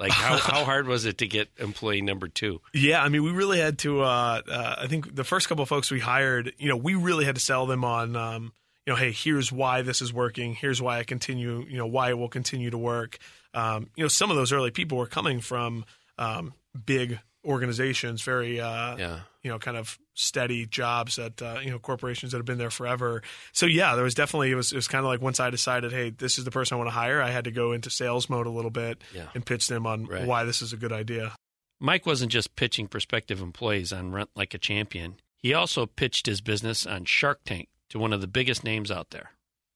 [0.00, 2.60] Like how, how hard was it to get employee number two?
[2.72, 4.02] Yeah, I mean, we really had to.
[4.02, 7.24] Uh, uh, I think the first couple of folks we hired, you know, we really
[7.24, 8.16] had to sell them on.
[8.16, 8.52] Um,
[8.86, 10.54] you know, hey, here's why this is working.
[10.54, 13.18] Here's why I continue, you know, why it will continue to work.
[13.54, 15.84] Um, you know, some of those early people were coming from
[16.18, 16.52] um,
[16.84, 19.20] big organizations, very, uh, yeah.
[19.42, 22.70] you know, kind of steady jobs at, uh, you know, corporations that have been there
[22.70, 23.22] forever.
[23.52, 25.92] So yeah, there was definitely, it was, it was kind of like once I decided,
[25.92, 28.30] hey, this is the person I want to hire, I had to go into sales
[28.30, 29.28] mode a little bit yeah.
[29.34, 30.26] and pitch them on right.
[30.26, 31.34] why this is a good idea.
[31.80, 35.16] Mike wasn't just pitching prospective employees on Rent Like a Champion.
[35.36, 39.10] He also pitched his business on Shark Tank to one of the biggest names out
[39.10, 39.30] there.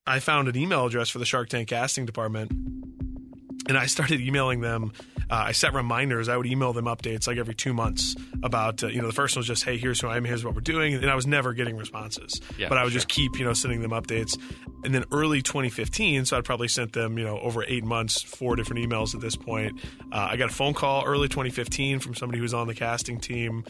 [0.06, 2.52] I found an email address for the Shark Tank casting department
[3.68, 4.92] and I started emailing them.
[5.31, 6.28] Uh, I set reminders.
[6.28, 9.37] I would email them updates like every two months about, uh, you know, the first
[9.37, 10.94] one was just, hey, here's who I am, here's what we're doing.
[10.94, 12.40] And I was never getting responses.
[12.57, 12.98] Yeah, but I would sure.
[12.98, 14.38] just keep, you know, sending them updates.
[14.85, 18.57] And then early 2015, so I'd probably sent them, you know, over eight months, four
[18.57, 19.78] different emails at this point.
[20.11, 23.20] Uh, I got a phone call early 2015 from somebody who was on the casting
[23.20, 23.64] team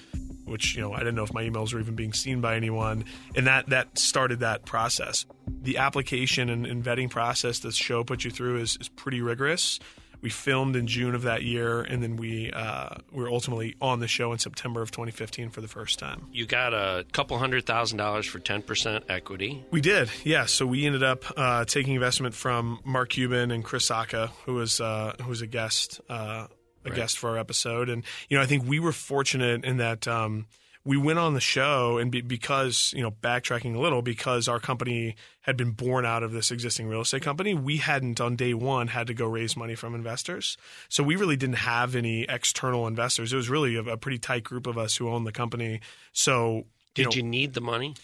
[0.49, 3.05] which you know I didn't know if my emails were even being seen by anyone,
[3.37, 5.27] and that that started that process.
[5.63, 9.79] The application and, and vetting process this show put you through is, is pretty rigorous.
[10.21, 14.01] We filmed in June of that year, and then we uh, we were ultimately on
[14.01, 16.27] the show in September of 2015 for the first time.
[16.33, 19.65] You got a couple hundred thousand dollars for 10 percent equity.
[19.71, 20.47] We did, yeah.
[20.47, 24.81] So we ended up uh, taking investment from Mark Cuban and Chris Sacca, who was
[24.81, 26.49] uh, who was a guest uh,
[26.85, 26.97] a right.
[26.97, 27.89] guest for our episode.
[27.89, 30.47] And, you know, I think we were fortunate in that um,
[30.88, 34.59] we went on the show and be, because you know backtracking a little because our
[34.59, 38.55] company had been born out of this existing real estate company we hadn't on day
[38.55, 40.57] one had to go raise money from investors
[40.88, 44.42] so we really didn't have any external investors it was really a, a pretty tight
[44.42, 45.79] group of us who owned the company
[46.12, 47.94] so Did know, you need the money?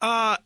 [0.00, 0.36] uh,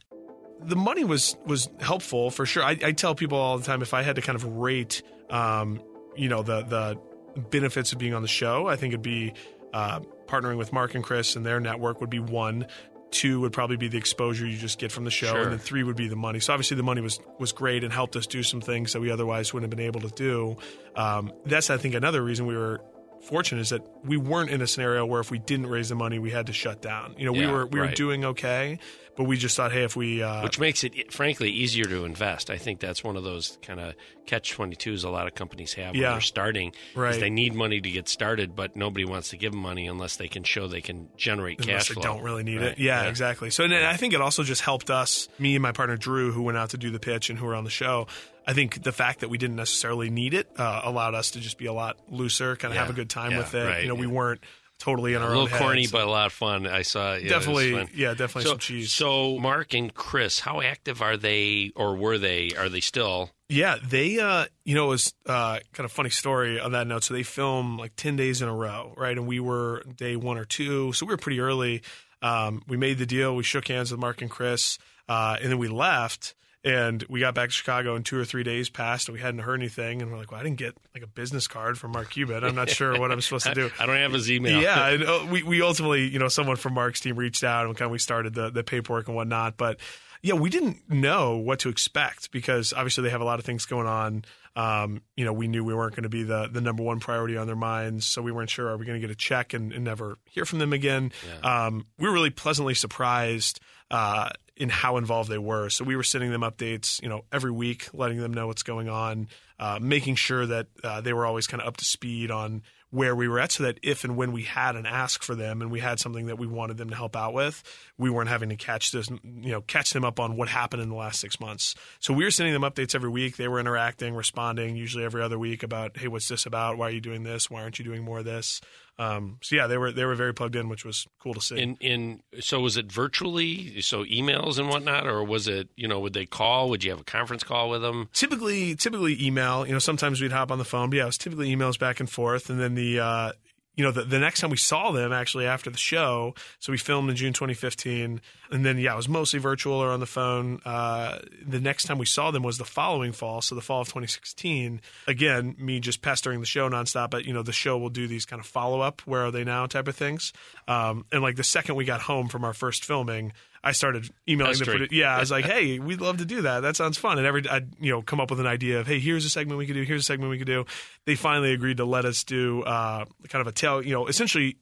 [0.60, 2.62] the money was was helpful for sure.
[2.62, 5.82] I, I tell people all the time if I had to kind of rate, um,
[6.16, 6.98] you know, the the
[7.40, 9.34] benefits of being on the show, I think it'd be
[9.72, 12.66] uh, partnering with Mark and Chris and their network would be one.
[13.10, 15.42] Two would probably be the exposure you just get from the show, Sure.
[15.42, 16.40] and then three would be the money.
[16.40, 19.10] So obviously the money was was great and helped us do some things that we
[19.10, 20.56] otherwise wouldn't have been able to do.
[20.96, 22.80] Um, that's I think another reason we were
[23.24, 26.18] fortunate is that we weren't in a scenario where if we didn't raise the money
[26.18, 27.14] we had to shut down.
[27.18, 28.78] You know, we were we were doing okay,
[29.16, 32.50] but we just thought, hey, if we uh, which makes it frankly easier to invest.
[32.50, 33.94] I think that's one of those kind of
[34.26, 36.12] catch twenty twos a lot of companies have when Yeah.
[36.12, 36.72] they're starting.
[36.94, 37.18] Right.
[37.18, 40.28] they need money to get started, but nobody wants to give them money unless they
[40.28, 42.02] can show they can generate unless cash they flow.
[42.14, 42.72] don't really need Right.
[42.72, 42.78] it.
[42.78, 43.50] Yeah, exactly.
[43.50, 46.42] So and I think it also just helped us, me and my partner Drew, who
[46.42, 48.06] went out to do the pitch and who were on the show.
[48.46, 51.58] I think the fact that we didn't necessarily need it uh, allowed us to just
[51.58, 53.64] be a lot looser, kind of have a good time yeah, with it.
[53.64, 54.40] right, you know, we weren't
[54.78, 55.36] totally in our own.
[55.36, 55.92] A little corny, heads.
[55.92, 56.66] but a lot of fun.
[56.66, 57.14] I saw.
[57.14, 58.92] Yeah, it definitely, yeah, definitely So, some cheese.
[58.92, 62.50] so Mark and Chris, how active are they, or were they?
[62.58, 63.30] Are they still?
[63.48, 67.04] Yeah, they, uh, you know, it was uh, kind of funny story on that note.
[67.04, 69.16] So they film like 10 days in a row, right?
[69.16, 70.92] And we were day one or two.
[70.92, 71.82] So we were pretty early.
[72.22, 73.36] Um, we made the deal.
[73.36, 74.78] We shook hands with Mark and Chris,
[75.08, 76.34] uh, and then we left.
[76.64, 79.40] And we got back to Chicago, and two or three days passed, and we hadn't
[79.40, 80.00] heard anything.
[80.00, 82.42] And we're like, "Well, I didn't get like a business card from Mark Cuban.
[82.42, 84.62] I'm not sure what I'm supposed to do." I don't have his email.
[84.62, 87.76] Yeah, and uh, we we ultimately, you know, someone from Mark's team reached out and
[87.76, 89.58] kind of we started the the paperwork and whatnot.
[89.58, 89.78] But
[90.22, 93.66] yeah, we didn't know what to expect because obviously they have a lot of things
[93.66, 94.24] going on.
[94.56, 97.36] Um, you know, we knew we weren't going to be the the number one priority
[97.36, 99.70] on their minds, so we weren't sure are we going to get a check and,
[99.70, 101.12] and never hear from them again.
[101.42, 103.60] Um, we were really pleasantly surprised.
[103.90, 107.50] Uh, in how involved they were, so we were sending them updates, you know, every
[107.50, 111.46] week, letting them know what's going on, uh, making sure that uh, they were always
[111.46, 112.62] kind of up to speed on
[112.94, 115.60] where we were at so that if and when we had an ask for them
[115.60, 117.60] and we had something that we wanted them to help out with,
[117.98, 120.88] we weren't having to catch this, you know, catch them up on what happened in
[120.90, 121.74] the last six months.
[121.98, 123.36] So we were sending them updates every week.
[123.36, 126.78] They were interacting, responding, usually every other week about, hey, what's this about?
[126.78, 127.50] Why are you doing this?
[127.50, 128.60] Why aren't you doing more of this?
[128.98, 131.60] Um, so yeah, they were they were very plugged in, which was cool to see.
[131.60, 133.80] In in so was it virtually?
[133.80, 135.68] So emails and whatnot, or was it?
[135.76, 136.70] You know, would they call?
[136.70, 138.08] Would you have a conference call with them?
[138.12, 141.18] typically typically email you know sometimes we'd hop on the phone but yeah it was
[141.18, 143.32] typically emails back and forth and then the uh
[143.76, 146.78] you know the, the next time we saw them actually after the show so we
[146.78, 150.60] filmed in june 2015 and then yeah it was mostly virtual or on the phone.
[150.64, 153.88] Uh the next time we saw them was the following fall so the fall of
[153.88, 158.06] 2016 again me just pestering the show nonstop but you know the show will do
[158.06, 160.32] these kind of follow-up where are they now type of things.
[160.68, 163.32] Um and like the second we got home from our first filming
[163.64, 164.88] I started emailing the Pestering.
[164.92, 166.60] yeah, I was like, "Hey, we'd love to do that.
[166.60, 169.00] That sounds fun." And every I'd you know come up with an idea of, "Hey,
[169.00, 169.82] here's a segment we could do.
[169.82, 170.66] Here's a segment we could do."
[171.06, 174.58] They finally agreed to let us do uh, kind of a tell, you know, essentially,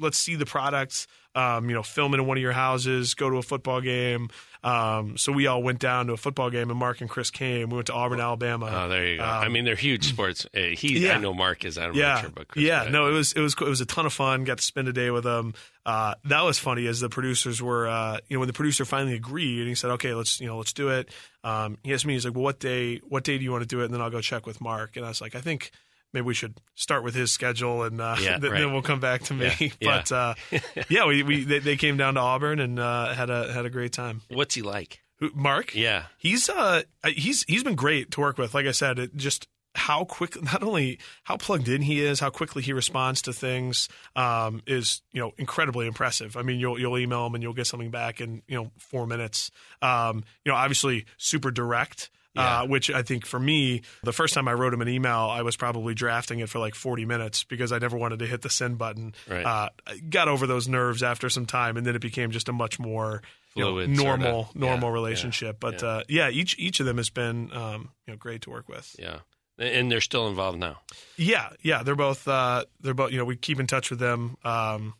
[0.00, 1.06] let's see the products.
[1.36, 4.30] Um, you know, film in one of your houses, go to a football game.
[4.64, 7.68] Um, so we all went down to a football game, and Mark and Chris came.
[7.68, 8.70] We went to Auburn, Alabama.
[8.72, 9.22] Oh, there you go.
[9.24, 10.46] I Um, mean, they're huge sports.
[10.56, 11.16] Uh, he, yeah.
[11.16, 11.76] I know Mark is.
[11.78, 13.66] I'm yeah, not sure, but Chris, yeah, but- no, it was it was cool.
[13.66, 14.44] it was a ton of fun.
[14.44, 15.52] Got to spend a day with them.
[15.84, 19.14] Uh, that was funny as the producers were, uh, you know, when the producer finally
[19.14, 21.10] agreed and he said, "Okay, let's you know let's do it."
[21.44, 22.96] Um, he asked me, he's like, "Well, what day?
[23.06, 24.96] What day do you want to do it?" And then I'll go check with Mark.
[24.96, 25.70] And I was like, "I think."
[26.16, 28.60] Maybe we should start with his schedule, and uh, Yeah, then, right.
[28.60, 29.52] then we'll come back to me.
[29.60, 30.02] Yeah, yeah.
[30.08, 30.34] But uh,
[30.88, 33.70] yeah, we, we they, they came down to Auburn and uh, had a had a
[33.70, 34.22] great time.
[34.30, 35.02] What's he like?
[35.18, 36.04] Who, Mark, Yeah.
[36.18, 38.54] he's uh he's he's been great to work with.
[38.54, 42.30] Like I said, it just how quick not only how plugged in he is, how
[42.30, 46.34] quickly he responds to things um, is you know incredibly impressive.
[46.36, 49.06] I mean, you'll you'll email him and you'll get something back in you know four
[49.06, 49.50] minutes.
[49.82, 52.08] Um, you know, obviously super direct.
[52.36, 52.60] Yeah.
[52.62, 55.42] Uh, which I think for me, the first time I wrote him an email, I
[55.42, 58.50] was probably drafting it for like 40 minutes because I never wanted to hit the
[58.50, 59.14] send button.
[59.28, 59.44] Right.
[59.44, 59.68] Uh,
[60.10, 63.22] got over those nerves after some time, and then it became just a much more
[63.54, 64.58] you know, normal, sorta.
[64.58, 65.56] normal Yeah, relationship.
[65.60, 65.88] But yeah.
[65.88, 68.94] Uh, yeah, each each of them has been um, you know great to work with.
[68.98, 69.20] Yeah.
[69.58, 70.80] And they're still involved now.
[71.16, 74.36] Yeah, yeah, they're both uh, they're both you know we keep in touch with them.
[74.44, 74.92] Um,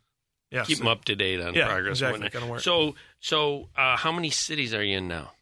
[0.51, 1.97] yeah, Keep so- them up to date on progress.
[1.97, 2.21] exactly.
[2.21, 2.33] whatnot.
[2.33, 2.61] Gotta work.
[2.61, 5.33] So, so uh, how many cities are you in now?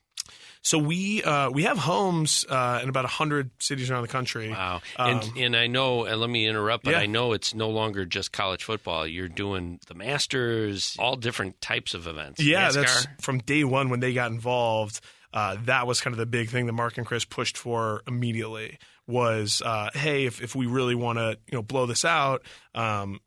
[0.64, 4.48] So we uh, we have homes uh, in about hundred cities around the country.
[4.48, 4.81] Wow.
[4.96, 7.00] Um, and and I know, and let me interrupt, but Yeah.
[7.00, 9.07] I know it's no longer just college football.
[9.07, 12.42] You're doing the Masters, all different types of events.
[12.42, 12.74] Yeah, NASCAR?
[12.74, 15.00] that's from day one when they got involved.
[15.35, 18.79] Uh, that was kind of the big thing that Mark and Chris pushed for immediately
[19.07, 22.42] was, uh, hey, if, if we really want to, you know, blow this out,
[22.74, 23.18] um,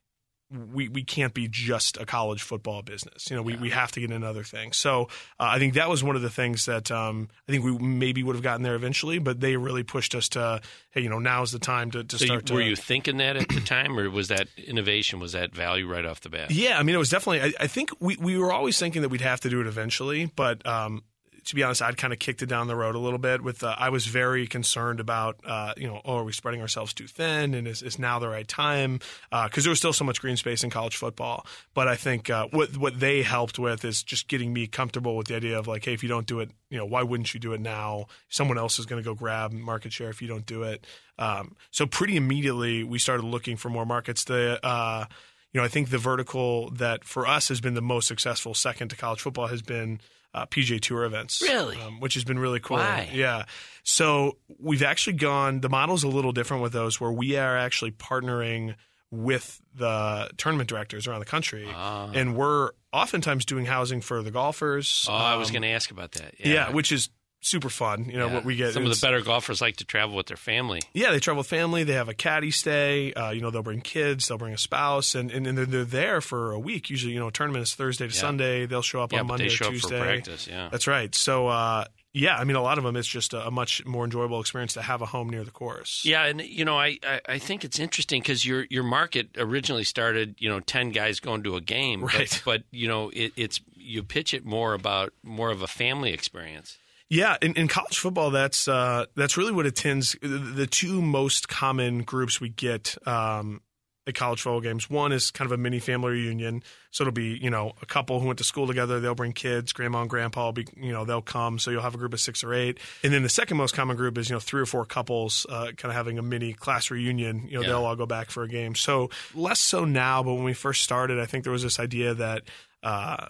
[0.50, 3.30] we, we can't be just a college football business.
[3.30, 4.78] You know, we, we have to get into other things.
[4.78, 5.04] So
[5.40, 8.24] uh, I think that was one of the things that um, I think we maybe
[8.24, 11.52] would have gotten there eventually, but they really pushed us to, hey, you know, now's
[11.52, 12.52] the time to, to So you, start.
[12.52, 15.20] were to, you thinking that at the time, or was that innovation?
[15.20, 16.52] Was that value right off the bat?
[16.52, 17.42] Yeah, I mean, it was definitely.
[17.42, 20.32] I, I think we, we were always thinking that we'd have to do it eventually,
[20.36, 21.04] but um,
[21.48, 23.42] to be honest, I'd kind of kicked it down the road a little bit.
[23.42, 26.94] With uh, I was very concerned about, uh, you know, oh, are we spreading ourselves
[26.94, 29.00] too thin, and is, is now the right time?
[29.32, 31.46] Because there was still so much green space in college football.
[31.74, 35.28] But I think uh, what what they helped with is just getting me comfortable with
[35.28, 37.40] the idea of like, hey, if you don't do it, you know, why wouldn't you
[37.40, 38.08] do it now?
[38.28, 40.86] Someone else is going to go grab market share if you don't do it.
[41.18, 44.26] Um, so pretty immediately, we started looking for more markets.
[44.26, 45.06] The uh,
[45.54, 48.90] you know, I think the vertical that for us has been the most successful, second
[48.90, 50.02] to college football, has been
[50.38, 51.42] uh, PGA Tour events.
[51.42, 51.78] Really?
[51.82, 52.78] Um, which has been really cool.
[52.78, 53.10] Why?
[53.14, 53.46] Yeah.
[53.84, 57.92] So we've actually gone, the model's a little different with those where we are actually
[57.92, 58.76] partnering
[59.10, 61.66] with the tournament directors around the country.
[61.74, 62.12] Ah.
[62.14, 65.06] And we're oftentimes doing housing for the golfers.
[65.10, 66.36] Oh, I was Um, going to ask about that.
[66.40, 66.54] Yeah.
[66.54, 67.10] Yeah, which is
[67.42, 68.06] super fun.
[68.06, 68.34] You know, Yeah.
[68.34, 68.74] what we get.
[68.74, 70.82] Some of the better golfers like to travel with their family.
[70.94, 71.84] yeah, they travel with family.
[71.84, 73.14] They have a caddy stay.
[73.14, 74.28] Uh, you know, they'll bring kids.
[74.28, 76.90] They'll bring a spouse, and and, and they're, they're there for a week.
[76.90, 78.20] Usually, you know, a tournament is Thursday to Yeah.
[78.20, 78.66] Sunday.
[78.66, 79.98] They'll show up Yeah, on Monday or up Tuesday.
[80.00, 80.48] for practice.
[80.48, 80.70] Yeah.
[80.72, 81.14] That's right.
[81.16, 84.04] So, uh, yeah, I mean, a lot of them, it's just a, a much more
[84.04, 86.02] enjoyable experience to have a home near the course.
[86.04, 89.84] Yeah, and you know, I, I, I think it's interesting because your your market originally
[89.84, 92.42] started, you know, ten guys going to a game, but- Right.
[92.44, 96.78] But, you know, it, it's you pitch it more about more of a family experience.
[97.10, 100.16] Yeah, in, in college football, that's uh, that's really what it tends.
[100.22, 103.62] The, the two most common groups we get um,
[104.06, 104.90] at college football games.
[104.90, 108.20] One is kind of a mini family reunion, so it'll be you know a couple
[108.20, 109.00] who went to school together.
[109.00, 110.48] They'll bring kids, grandma and grandpa.
[110.48, 112.78] Will be you know they'll come, so you'll have a group of six or eight.
[113.04, 115.68] And then the second most common group is you know three or four couples, uh,
[115.78, 117.48] kind of having a mini class reunion.
[117.48, 117.68] You know Yeah.
[117.70, 118.76] they'll all go back for a game.
[118.76, 122.14] So less so now, but when we first started, I think there was this idea
[122.16, 122.44] that.
[122.84, 123.28] Uh,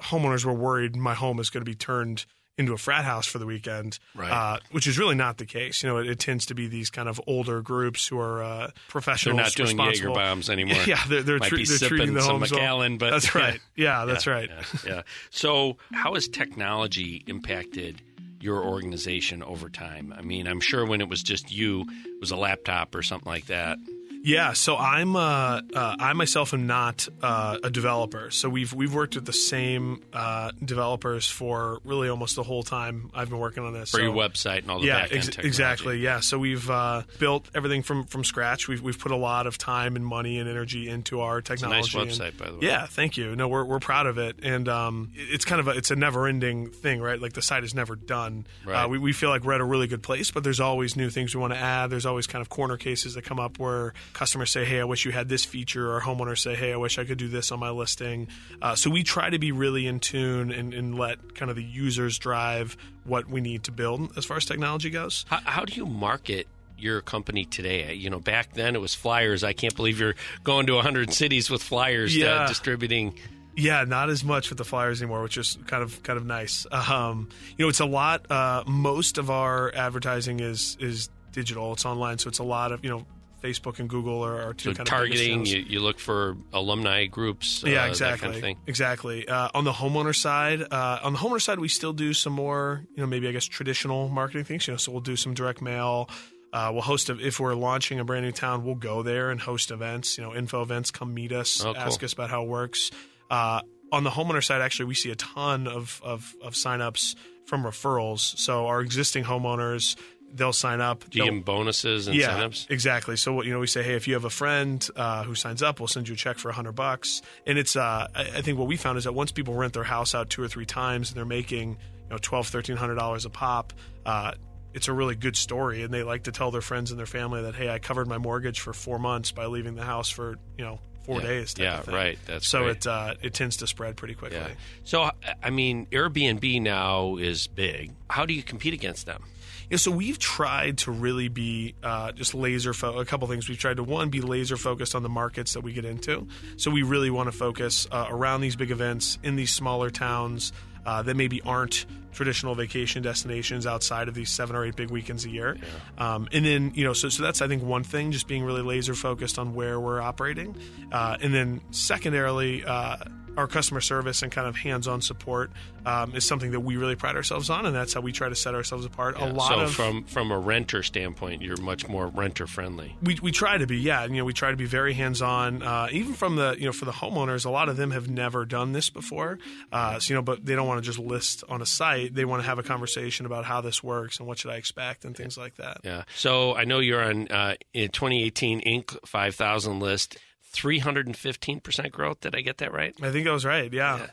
[0.00, 2.26] homeowners were worried my home is going to be turned
[2.62, 4.30] into a frat house for the weekend, Right.
[4.30, 5.82] uh, which is really not the case.
[5.82, 8.70] You know, it, it tends to be these kind of older groups who are uh,
[8.92, 10.82] They're not doing Jaeger bombs anymore.
[10.86, 12.52] Yeah, they're they're, Might tre- be they're treating the some homes.
[12.52, 13.60] Macallan, but that's right.
[13.76, 14.48] Yeah, that's right.
[14.50, 15.02] Yeah, yeah.
[15.30, 18.00] So, how has technology impacted
[18.40, 20.12] your organization over time?
[20.16, 23.30] I mean, I'm sure when it was just you, it was a laptop or something
[23.30, 23.78] like that.
[24.24, 28.30] Yeah, so I'm uh, uh, I myself am not uh, a developer.
[28.30, 33.10] So we've we've worked with the same uh, developers for really almost the whole time
[33.14, 33.90] I've been working on this.
[33.90, 35.98] For so, your website and all the yeah, ex- exactly.
[35.98, 38.68] Yeah, so we've uh, built everything from from scratch.
[38.68, 41.80] We've we've put a lot of time and money and energy into our technology.
[41.80, 42.66] nice and- website, by the way.
[42.66, 43.34] Yeah, thank you.
[43.34, 46.28] No, we're we're proud of it, and um, it's kind of a, it's a never
[46.28, 47.20] ending thing, right?
[47.20, 48.46] Like the site is never done.
[48.64, 48.84] Right.
[48.84, 51.10] Uh, we we feel like we're at a really good place, but there's always new
[51.10, 51.90] things we want to add.
[51.90, 55.04] There's always kind of corner cases that come up where customers say, "Hey, I wish
[55.04, 57.58] you had this feature," or homeowners say, "Hey, I wish I could do this on
[57.60, 58.28] my listing."
[58.60, 61.64] Uh, so we try to be really in tune and, and let kind of the
[61.64, 65.24] users drive what we need to build as far as technology goes.
[65.28, 66.46] How, how do you market
[66.78, 67.94] your company today?
[67.94, 69.42] You know, back then it was flyers.
[69.44, 72.42] I can't believe you're going to 100 cities with flyers Yeah.
[72.42, 73.18] uh, distributing.
[73.54, 76.66] Yeah, not as much with the flyers anymore, which is kind of kind of nice.
[76.70, 78.30] Um, you know, it's a lot.
[78.30, 81.72] Uh, most of our advertising is is digital.
[81.74, 83.04] It's online, so it's a lot of you know
[83.42, 87.06] Facebook and Google are our two So kind of targeting, you, you look for alumni
[87.06, 87.64] groups.
[87.66, 89.26] yeah, uh, exactly, kind of exactly.
[89.28, 92.84] Uh, on the homeowner side, uh, on the homeowner side, we still do some more,
[92.94, 94.66] you know, maybe I guess traditional marketing things.
[94.66, 96.08] You know, so we'll do some direct mail.
[96.52, 99.40] Uh, we'll host a, if we're launching a brand new town, we'll go there and
[99.40, 100.18] host events.
[100.18, 100.90] You know, info events.
[100.90, 101.82] Come meet us, Oh, cool.
[101.82, 102.90] ask us about how it works.
[103.30, 107.14] Uh, on the homeowner side, actually, we see a ton of of, of signups
[107.46, 108.20] from referrals.
[108.38, 109.96] So our existing homeowners,
[110.34, 111.08] they'll sign up.
[111.10, 112.66] Do you give them bonuses and yeah, incentives?
[112.70, 113.16] exactly.
[113.16, 115.62] So what you know, we say, hey, if you have a friend uh, who signs
[115.62, 117.22] up, we'll send you a check for a hundred bucks.
[117.46, 119.84] And it's, uh, I, I think what we found is that once people rent their
[119.84, 123.24] house out two or three times and they're making, you know, twelve, thirteen hundred dollars
[123.24, 123.72] a pop.
[124.06, 124.32] Uh,
[124.74, 127.42] it's a really good story, and they like to tell their friends and their family
[127.42, 130.64] that, hey, I covered my mortgage for four months by leaving the house for you
[130.64, 131.26] know four Yeah.
[131.26, 131.54] days.
[131.58, 132.18] Yeah, right.
[132.26, 132.76] That's so great.
[132.78, 134.38] it uh, it tends to spread pretty quickly.
[134.38, 134.48] Yeah.
[134.84, 135.10] So,
[135.42, 137.92] I mean, Airbnb now is big.
[138.08, 139.24] How do you compete against them?
[139.72, 143.48] Yeah, so we've tried to really be uh, just laser fo- a couple things.
[143.48, 146.28] We've tried to one be laser focused on the markets that we get into.
[146.58, 150.52] So we really want to focus uh, around these big events in these smaller towns
[150.84, 155.24] uh, that maybe aren't traditional vacation destinations outside of these seven or eight big weekends
[155.24, 155.56] a year.
[155.96, 158.60] Um, and then you know, so so that's I think one thing, just being really
[158.60, 160.54] laser focused on where we're operating.
[160.92, 162.62] Uh, and then secondarily.
[162.62, 162.96] Uh,
[163.36, 165.50] our customer service and kind of hands-on support
[165.86, 168.34] um, is something that we really pride ourselves on, and that's how we try to
[168.34, 169.16] set ourselves apart.
[169.18, 172.96] Yeah, a lot so of from from a renter standpoint, you're much more renter friendly.
[173.02, 174.04] we, we try to be, yeah.
[174.04, 175.62] You know, we try to be very hands on.
[175.62, 178.44] Uh, even from the you know for the homeowners, a lot of them have never
[178.44, 179.38] done this before.
[179.72, 182.14] Uh, so you know, but they don't want to just list on a site.
[182.14, 185.04] They want to have a conversation about how this works and what should I expect
[185.04, 185.78] and things like that.
[185.84, 186.04] Yeah.
[186.16, 188.96] So I know you're on uh, in 2018 Inc.
[189.06, 190.18] 5000 list.
[190.52, 192.20] 315% growth.
[192.20, 192.94] Did I get that right?
[193.02, 193.72] I think I was right.
[193.72, 194.06] Yeah.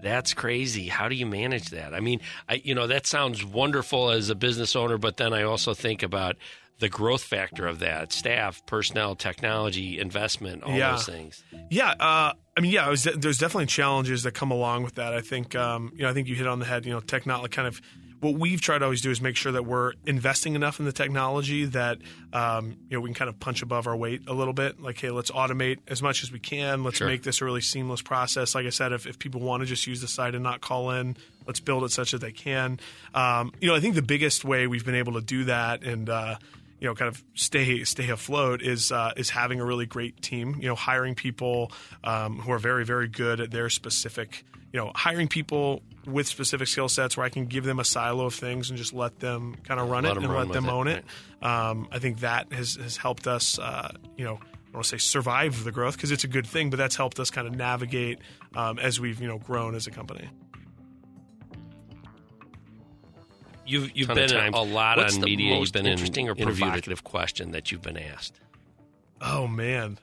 [0.00, 0.86] That's crazy.
[0.88, 1.92] How do you manage that?
[1.92, 5.42] I mean, I you know that sounds wonderful as a business owner, but then I
[5.42, 6.36] also think about
[6.78, 10.92] the growth factor of that: staff, personnel, technology, investment, all Yeah.
[10.92, 11.42] those things.
[11.68, 15.12] Yeah, uh, I mean, yeah, was, there's definitely challenges that come along with that.
[15.14, 16.86] I think, um, you know, I think you hit on the head.
[16.86, 17.80] You know, technology kind of
[18.20, 20.92] what we've tried to always do is make sure that we're investing enough in the
[20.92, 21.98] technology that
[22.32, 24.80] um, you know we can kind of punch above our weight a little bit.
[24.80, 26.84] Like, hey, let's automate as much as we can.
[26.84, 27.06] Let's Sure.
[27.06, 28.54] make this a really seamless process.
[28.54, 30.90] Like I said, if, if people want to just use the site and not call
[30.90, 32.80] in, let's build it such that they can.
[33.14, 36.08] Um, you know, I think the biggest way we've been able to do that and
[36.10, 36.36] uh,
[36.80, 40.56] you know, kind of stay stay afloat is uh, is having a really great team.
[40.60, 41.72] You know, hiring people
[42.04, 44.44] um, who are very very good at their specific.
[44.72, 48.26] You know, hiring people with specific skill sets where I can give them a silo
[48.26, 50.66] of things and just let them kind of run Let it and run let them
[50.66, 51.04] it, own it.
[51.42, 53.58] Um, I think that has has helped us.
[53.58, 54.38] Uh, you know.
[54.40, 56.94] I don't want to say survive the growth because it's a good thing, but that's
[56.94, 58.18] helped us kind of navigate
[58.54, 60.28] um, as we've you know grown as a company.
[63.68, 64.56] You've you've been of times.
[64.56, 65.50] a lot What's on the media.
[65.50, 68.40] You've most been in interesting or provocative question that you've been asked?
[69.20, 69.98] Oh man,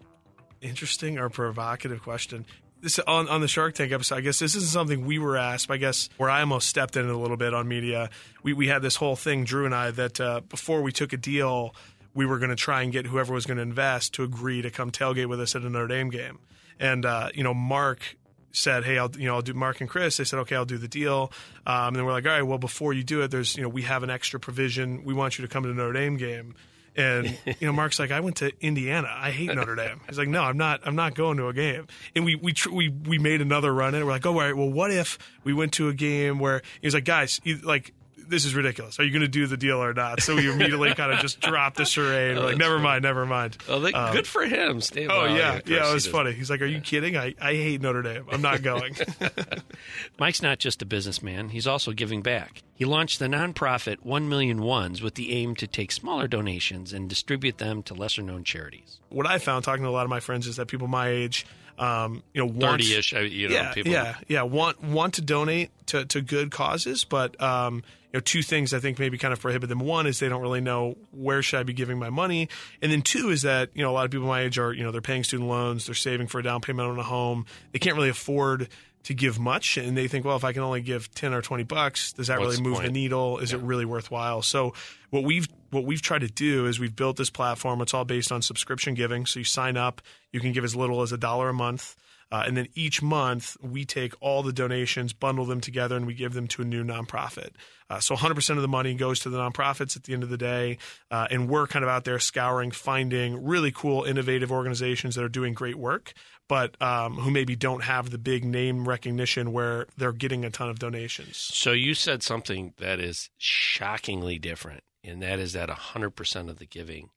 [0.62, 2.46] interesting or provocative question.
[2.82, 4.16] This on on the Shark Tank episode.
[4.16, 5.72] I guess this isn't something we were asked.
[5.72, 8.10] I guess where I almost stepped in a little bit on media.
[8.44, 11.18] We we had this whole thing, Drew and I, that uh, before we took a
[11.18, 11.74] deal,
[12.14, 14.70] we were going to try and get whoever was going to invest to agree to
[14.70, 16.40] come tailgate with us at a Notre Dame game.
[16.80, 18.18] And uh, you know, Mark
[18.52, 20.78] said, "Hey, I'll you know I'll do Mark and Chris." They said, "Okay, I'll do
[20.78, 21.32] the deal."
[21.66, 23.70] Um, and then we're like, "All right, well, before you do it, there's you know
[23.70, 25.04] we have an extra provision.
[25.04, 26.56] We want you to come to the Notre Dame game."
[26.96, 29.14] And you know, Mark's like, "I went to Indiana.
[29.16, 30.82] I hate Notre Dame." He's like, "No, I'm not.
[30.86, 33.96] I'm not going to a game." And we we tr- we we made another run
[33.96, 34.06] in.
[34.06, 34.56] We're like, "Oh, all right.
[34.56, 37.94] Well, what if we went to a game where he was like, guys, you, like."
[38.28, 39.00] This is ridiculous.
[39.00, 40.22] Are you going to do the deal or not?
[40.22, 42.38] So we immediately kind of just dropped the charade.
[42.38, 43.58] We're like, never mind, never mind.
[43.68, 44.82] Oh, they, Um, good for him.
[44.82, 46.08] Stay Oh yeah, yeah, it was does.
[46.12, 46.32] funny.
[46.34, 47.16] He's like, "Are you kidding?
[47.18, 48.26] I, I hate Notre Dame.
[48.32, 48.96] I'm not going."
[50.20, 52.64] Mike's not just a businessman, he's also giving back.
[52.74, 57.08] He launched the nonprofit 1 Million Ones with the aim to take smaller donations and
[57.10, 59.00] distribute them to lesser known charities.
[59.10, 61.46] what I found talking to a lot of my friends is that people my age,
[61.78, 63.92] um, you know, want 30 ish, you know, yeah, people.
[63.92, 68.42] yeah, yeah, want want to donate to, to good causes, but um, you know, two
[68.42, 69.80] things I think maybe kind of prohibit them.
[69.80, 72.50] One is they don't really know where should I be giving my money,
[72.82, 74.84] and then two is that you know a lot of people my age are you
[74.84, 77.80] know they're paying student loans, they're saving for a down payment on a home, they
[77.80, 78.70] can't really afford
[79.04, 81.64] to give much, and they think, well, if I can only give ten or twenty
[81.64, 82.94] bucks, does that What's really move the point?
[82.94, 83.38] needle?
[83.40, 84.42] Is it really worthwhile?
[84.42, 84.74] So
[85.10, 87.82] what we've what we've tried to do is we've built this platform.
[87.82, 89.26] It's all based on subscription giving.
[89.26, 91.96] So you sign up, you can give as little as a dollar a month.
[92.32, 96.14] Uh, and then each month, we take all the donations, bundle them together, and we
[96.14, 97.50] give them to a new nonprofit.
[97.90, 100.38] Uh, so 100% of the money goes to the nonprofits at the end of the
[100.38, 100.78] day.
[101.12, 105.30] Uh, and we're kind of out there scouring, finding really cool, innovative organizations that are
[105.30, 106.14] doing great work,
[106.50, 110.70] but um, who maybe don't have the big name recognition where they're getting a ton
[110.70, 111.38] of donations.
[111.38, 116.66] So you said something that is shockingly different, and that is that 100% of the
[116.66, 117.10] giving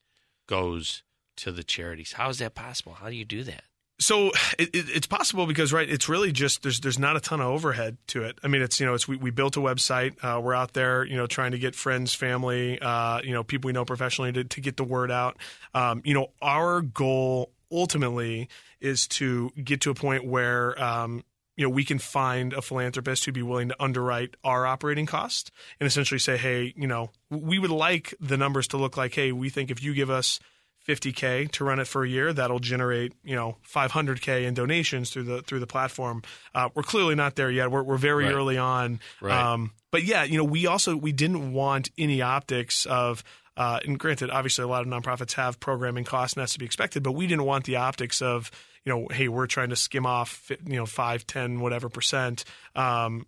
[0.47, 1.03] goes
[1.37, 2.13] to the charities.
[2.13, 2.95] How is that possible?
[2.95, 3.65] How do you do that?
[4.01, 7.41] So it, it, it's possible because right, it's really just there's there's not a ton
[7.41, 8.39] of overhead to it.
[8.45, 10.15] I mean, it's you know it's we, we built a website.
[10.23, 13.69] Uh, we're out there, you know, trying to get friends, family, uh, you know, people
[13.69, 15.37] we know professionally to, to get the word out.
[15.75, 18.49] Um, you know, our goal ultimately
[18.81, 21.25] is to get to a point where um,
[21.59, 25.51] you know we can find a philanthropist who'd be willing to underwrite our operating cost
[25.79, 29.33] and essentially say, hey, you know, we would like the numbers to look like, hey,
[29.33, 30.41] we think if you give us
[30.89, 35.25] 50k to run it for a year that'll generate you know 500k in donations through
[35.25, 36.23] the through the platform
[36.55, 38.33] uh, we're clearly not there yet we're, we're very Right.
[38.35, 39.39] early on Right.
[39.53, 43.23] um, but yeah you know we also we didn't want any optics of
[43.59, 46.65] uh, and granted obviously a lot of nonprofits have programming costs and that's to be
[46.65, 48.51] expected but we didn't want the optics of
[48.85, 53.27] you know hey we're trying to skim off you know 5 10 whatever percent um,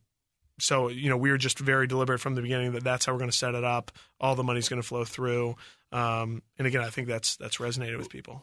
[0.58, 3.18] so you know we were just very deliberate from the beginning that that's how we're
[3.18, 5.56] going to set it up all the money's going to flow through
[5.92, 8.42] um, and again i think that's that's resonated with people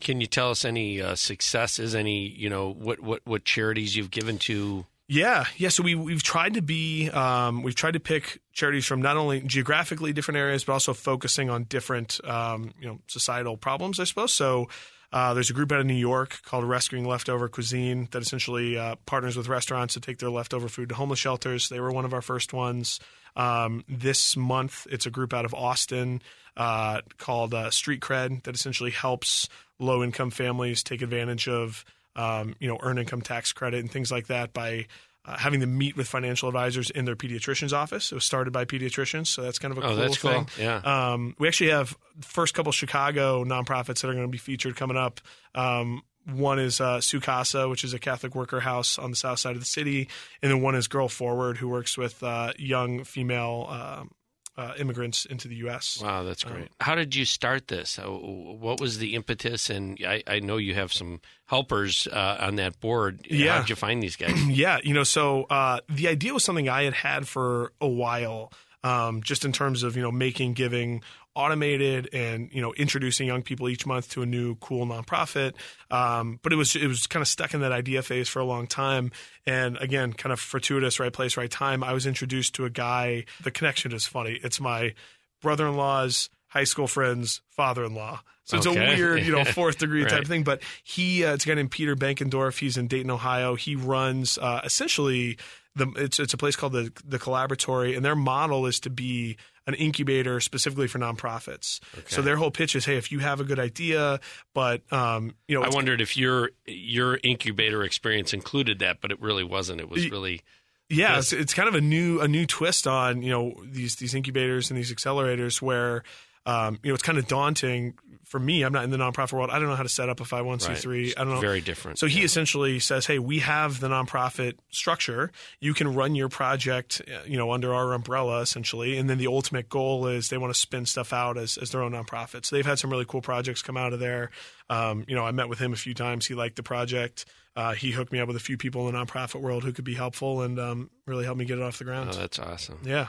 [0.00, 1.94] Can you tell us any uh, successes?
[1.94, 4.86] Any you know what what what charities you've given to?
[5.08, 9.00] yeah yeah so we, we've tried to be um, we've tried to pick charities from
[9.00, 13.98] not only geographically different areas but also focusing on different um, you know societal problems
[13.98, 14.68] i suppose so
[15.12, 18.96] Uh, there's a group out of New York called Rescuing Leftover Cuisine that essentially uh,
[19.06, 21.68] partners with restaurants to take their leftover food to homeless shelters.
[21.68, 23.00] They were one of our first ones.
[23.34, 26.20] Um, this month, it's a group out of Austin
[26.56, 29.48] uh, called uh, Street Cred that essentially helps
[29.78, 31.84] low income families take advantage of
[32.16, 34.86] um, you know earned income tax credit and things like that by
[35.24, 38.12] uh, having them meet with financial advisors in their pediatrician's office.
[38.12, 40.30] It was started by pediatricians, so that's kind of a Oh, cool that's cool.
[40.30, 40.46] thing.
[40.58, 40.76] Yeah.
[41.12, 44.76] Um, we actually have the first couple Chicago nonprofits that are going to be featured
[44.76, 45.20] coming up.
[45.54, 49.38] Um, one is uh, Su Casa, which is a Catholic worker house on the south
[49.38, 50.08] side of the city,
[50.42, 54.10] and then one is Girl Forward, who works with uh, young female um
[54.58, 56.00] uh, immigrants into the U.S.
[56.02, 56.68] Wow, that's Um, great.
[56.80, 57.98] How did you start this?
[57.98, 59.70] Uh, What was the impetus?
[59.70, 63.24] And I, I know you have some helpers uh, on that board.
[63.30, 63.52] Yeah.
[63.54, 64.34] How did you find these guys?
[64.48, 68.52] Yeah, you know, so uh, the idea was something I had had for a while,
[68.84, 71.02] um, just in terms of you know making giving
[71.34, 75.52] automated and you know introducing young people each month to a new cool nonprofit.
[75.90, 78.44] Um, but it was it was kind of stuck in that idea phase for a
[78.44, 79.10] long time,
[79.46, 81.82] and again, kind of fortuitous, right place, right time.
[81.84, 83.24] I was introduced to a guy.
[83.42, 84.38] The connection is funny.
[84.42, 84.94] It's my
[85.42, 88.20] brother-in-law's high school friend's father-in-law.
[88.44, 88.84] So it's Okay.
[88.84, 90.22] a weird, you know, fourth degree type Right.
[90.22, 90.42] of thing.
[90.42, 92.58] But he, uh, it's a guy named Peter Benkendorf.
[92.58, 93.54] He's in Dayton, Ohio.
[93.54, 95.36] He runs uh, essentially
[95.78, 99.36] the it's it's a place called the the Collaboratory, and their model is to be
[99.66, 101.80] an incubator specifically for nonprofits.
[102.08, 104.18] So their whole pitch is, hey, if you have a good idea,
[104.54, 109.20] but um, you know, I wondered if your your incubator experience included that, but it
[109.20, 109.80] really wasn't.
[109.80, 110.42] It was really
[110.88, 111.32] Yeah, Yes.
[111.32, 114.70] it's, it's kind of a new a new twist on you know these these incubators
[114.70, 116.02] and these accelerators where
[116.48, 117.94] um, you know it's kind of daunting
[118.24, 118.62] for me.
[118.62, 119.48] I'm not in the nonprofit world.
[119.50, 121.14] I don't know how to set up a 501c3.
[121.16, 121.40] I don't know.
[121.40, 121.98] very different.
[121.98, 122.24] So he Yeah.
[122.26, 125.30] essentially says, "Hey, we have the nonprofit structure.
[125.60, 128.98] You can run your project, you know, under our umbrella, essentially.
[128.98, 131.82] And then the ultimate goal is they want to spin stuff out as, as their
[131.82, 132.44] own nonprofit.
[132.44, 134.30] So they've had some really cool projects come out of there.
[134.68, 136.26] Um, you know, I met with him a few times.
[136.26, 137.24] He liked the project.
[137.56, 139.84] Uh, he hooked me up with a few people in the nonprofit world who could
[139.86, 142.10] be helpful and um, really helped me get it off the ground.
[142.12, 142.78] Oh, that's awesome.
[142.84, 143.08] yeah.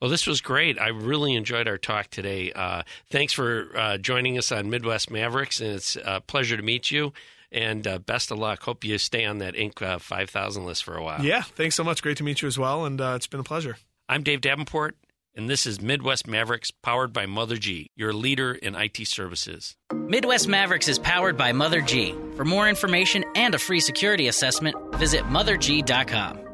[0.00, 0.80] Well, this was great.
[0.80, 2.52] I really enjoyed our talk today.
[2.52, 6.90] Uh, thanks for uh, joining us on Midwest Mavericks, and it's a pleasure to meet
[6.90, 7.12] you.
[7.50, 8.62] And uh, best of luck.
[8.62, 9.80] Hope you stay on that Inc.
[9.80, 11.24] Uh, 5000 list for a while.
[11.24, 11.42] Yeah.
[11.42, 12.02] Thanks so much.
[12.02, 12.84] Great to meet you as well.
[12.84, 13.78] And uh, it's been a pleasure.
[14.06, 14.96] I'm Dave Davenport,
[15.34, 19.76] and this is Midwest Mavericks, powered by Mother G, your leader in IT services.
[19.94, 22.14] Midwest Mavericks is powered by Mother G.
[22.36, 26.47] For more information and a free security assessment, visit motherg.com.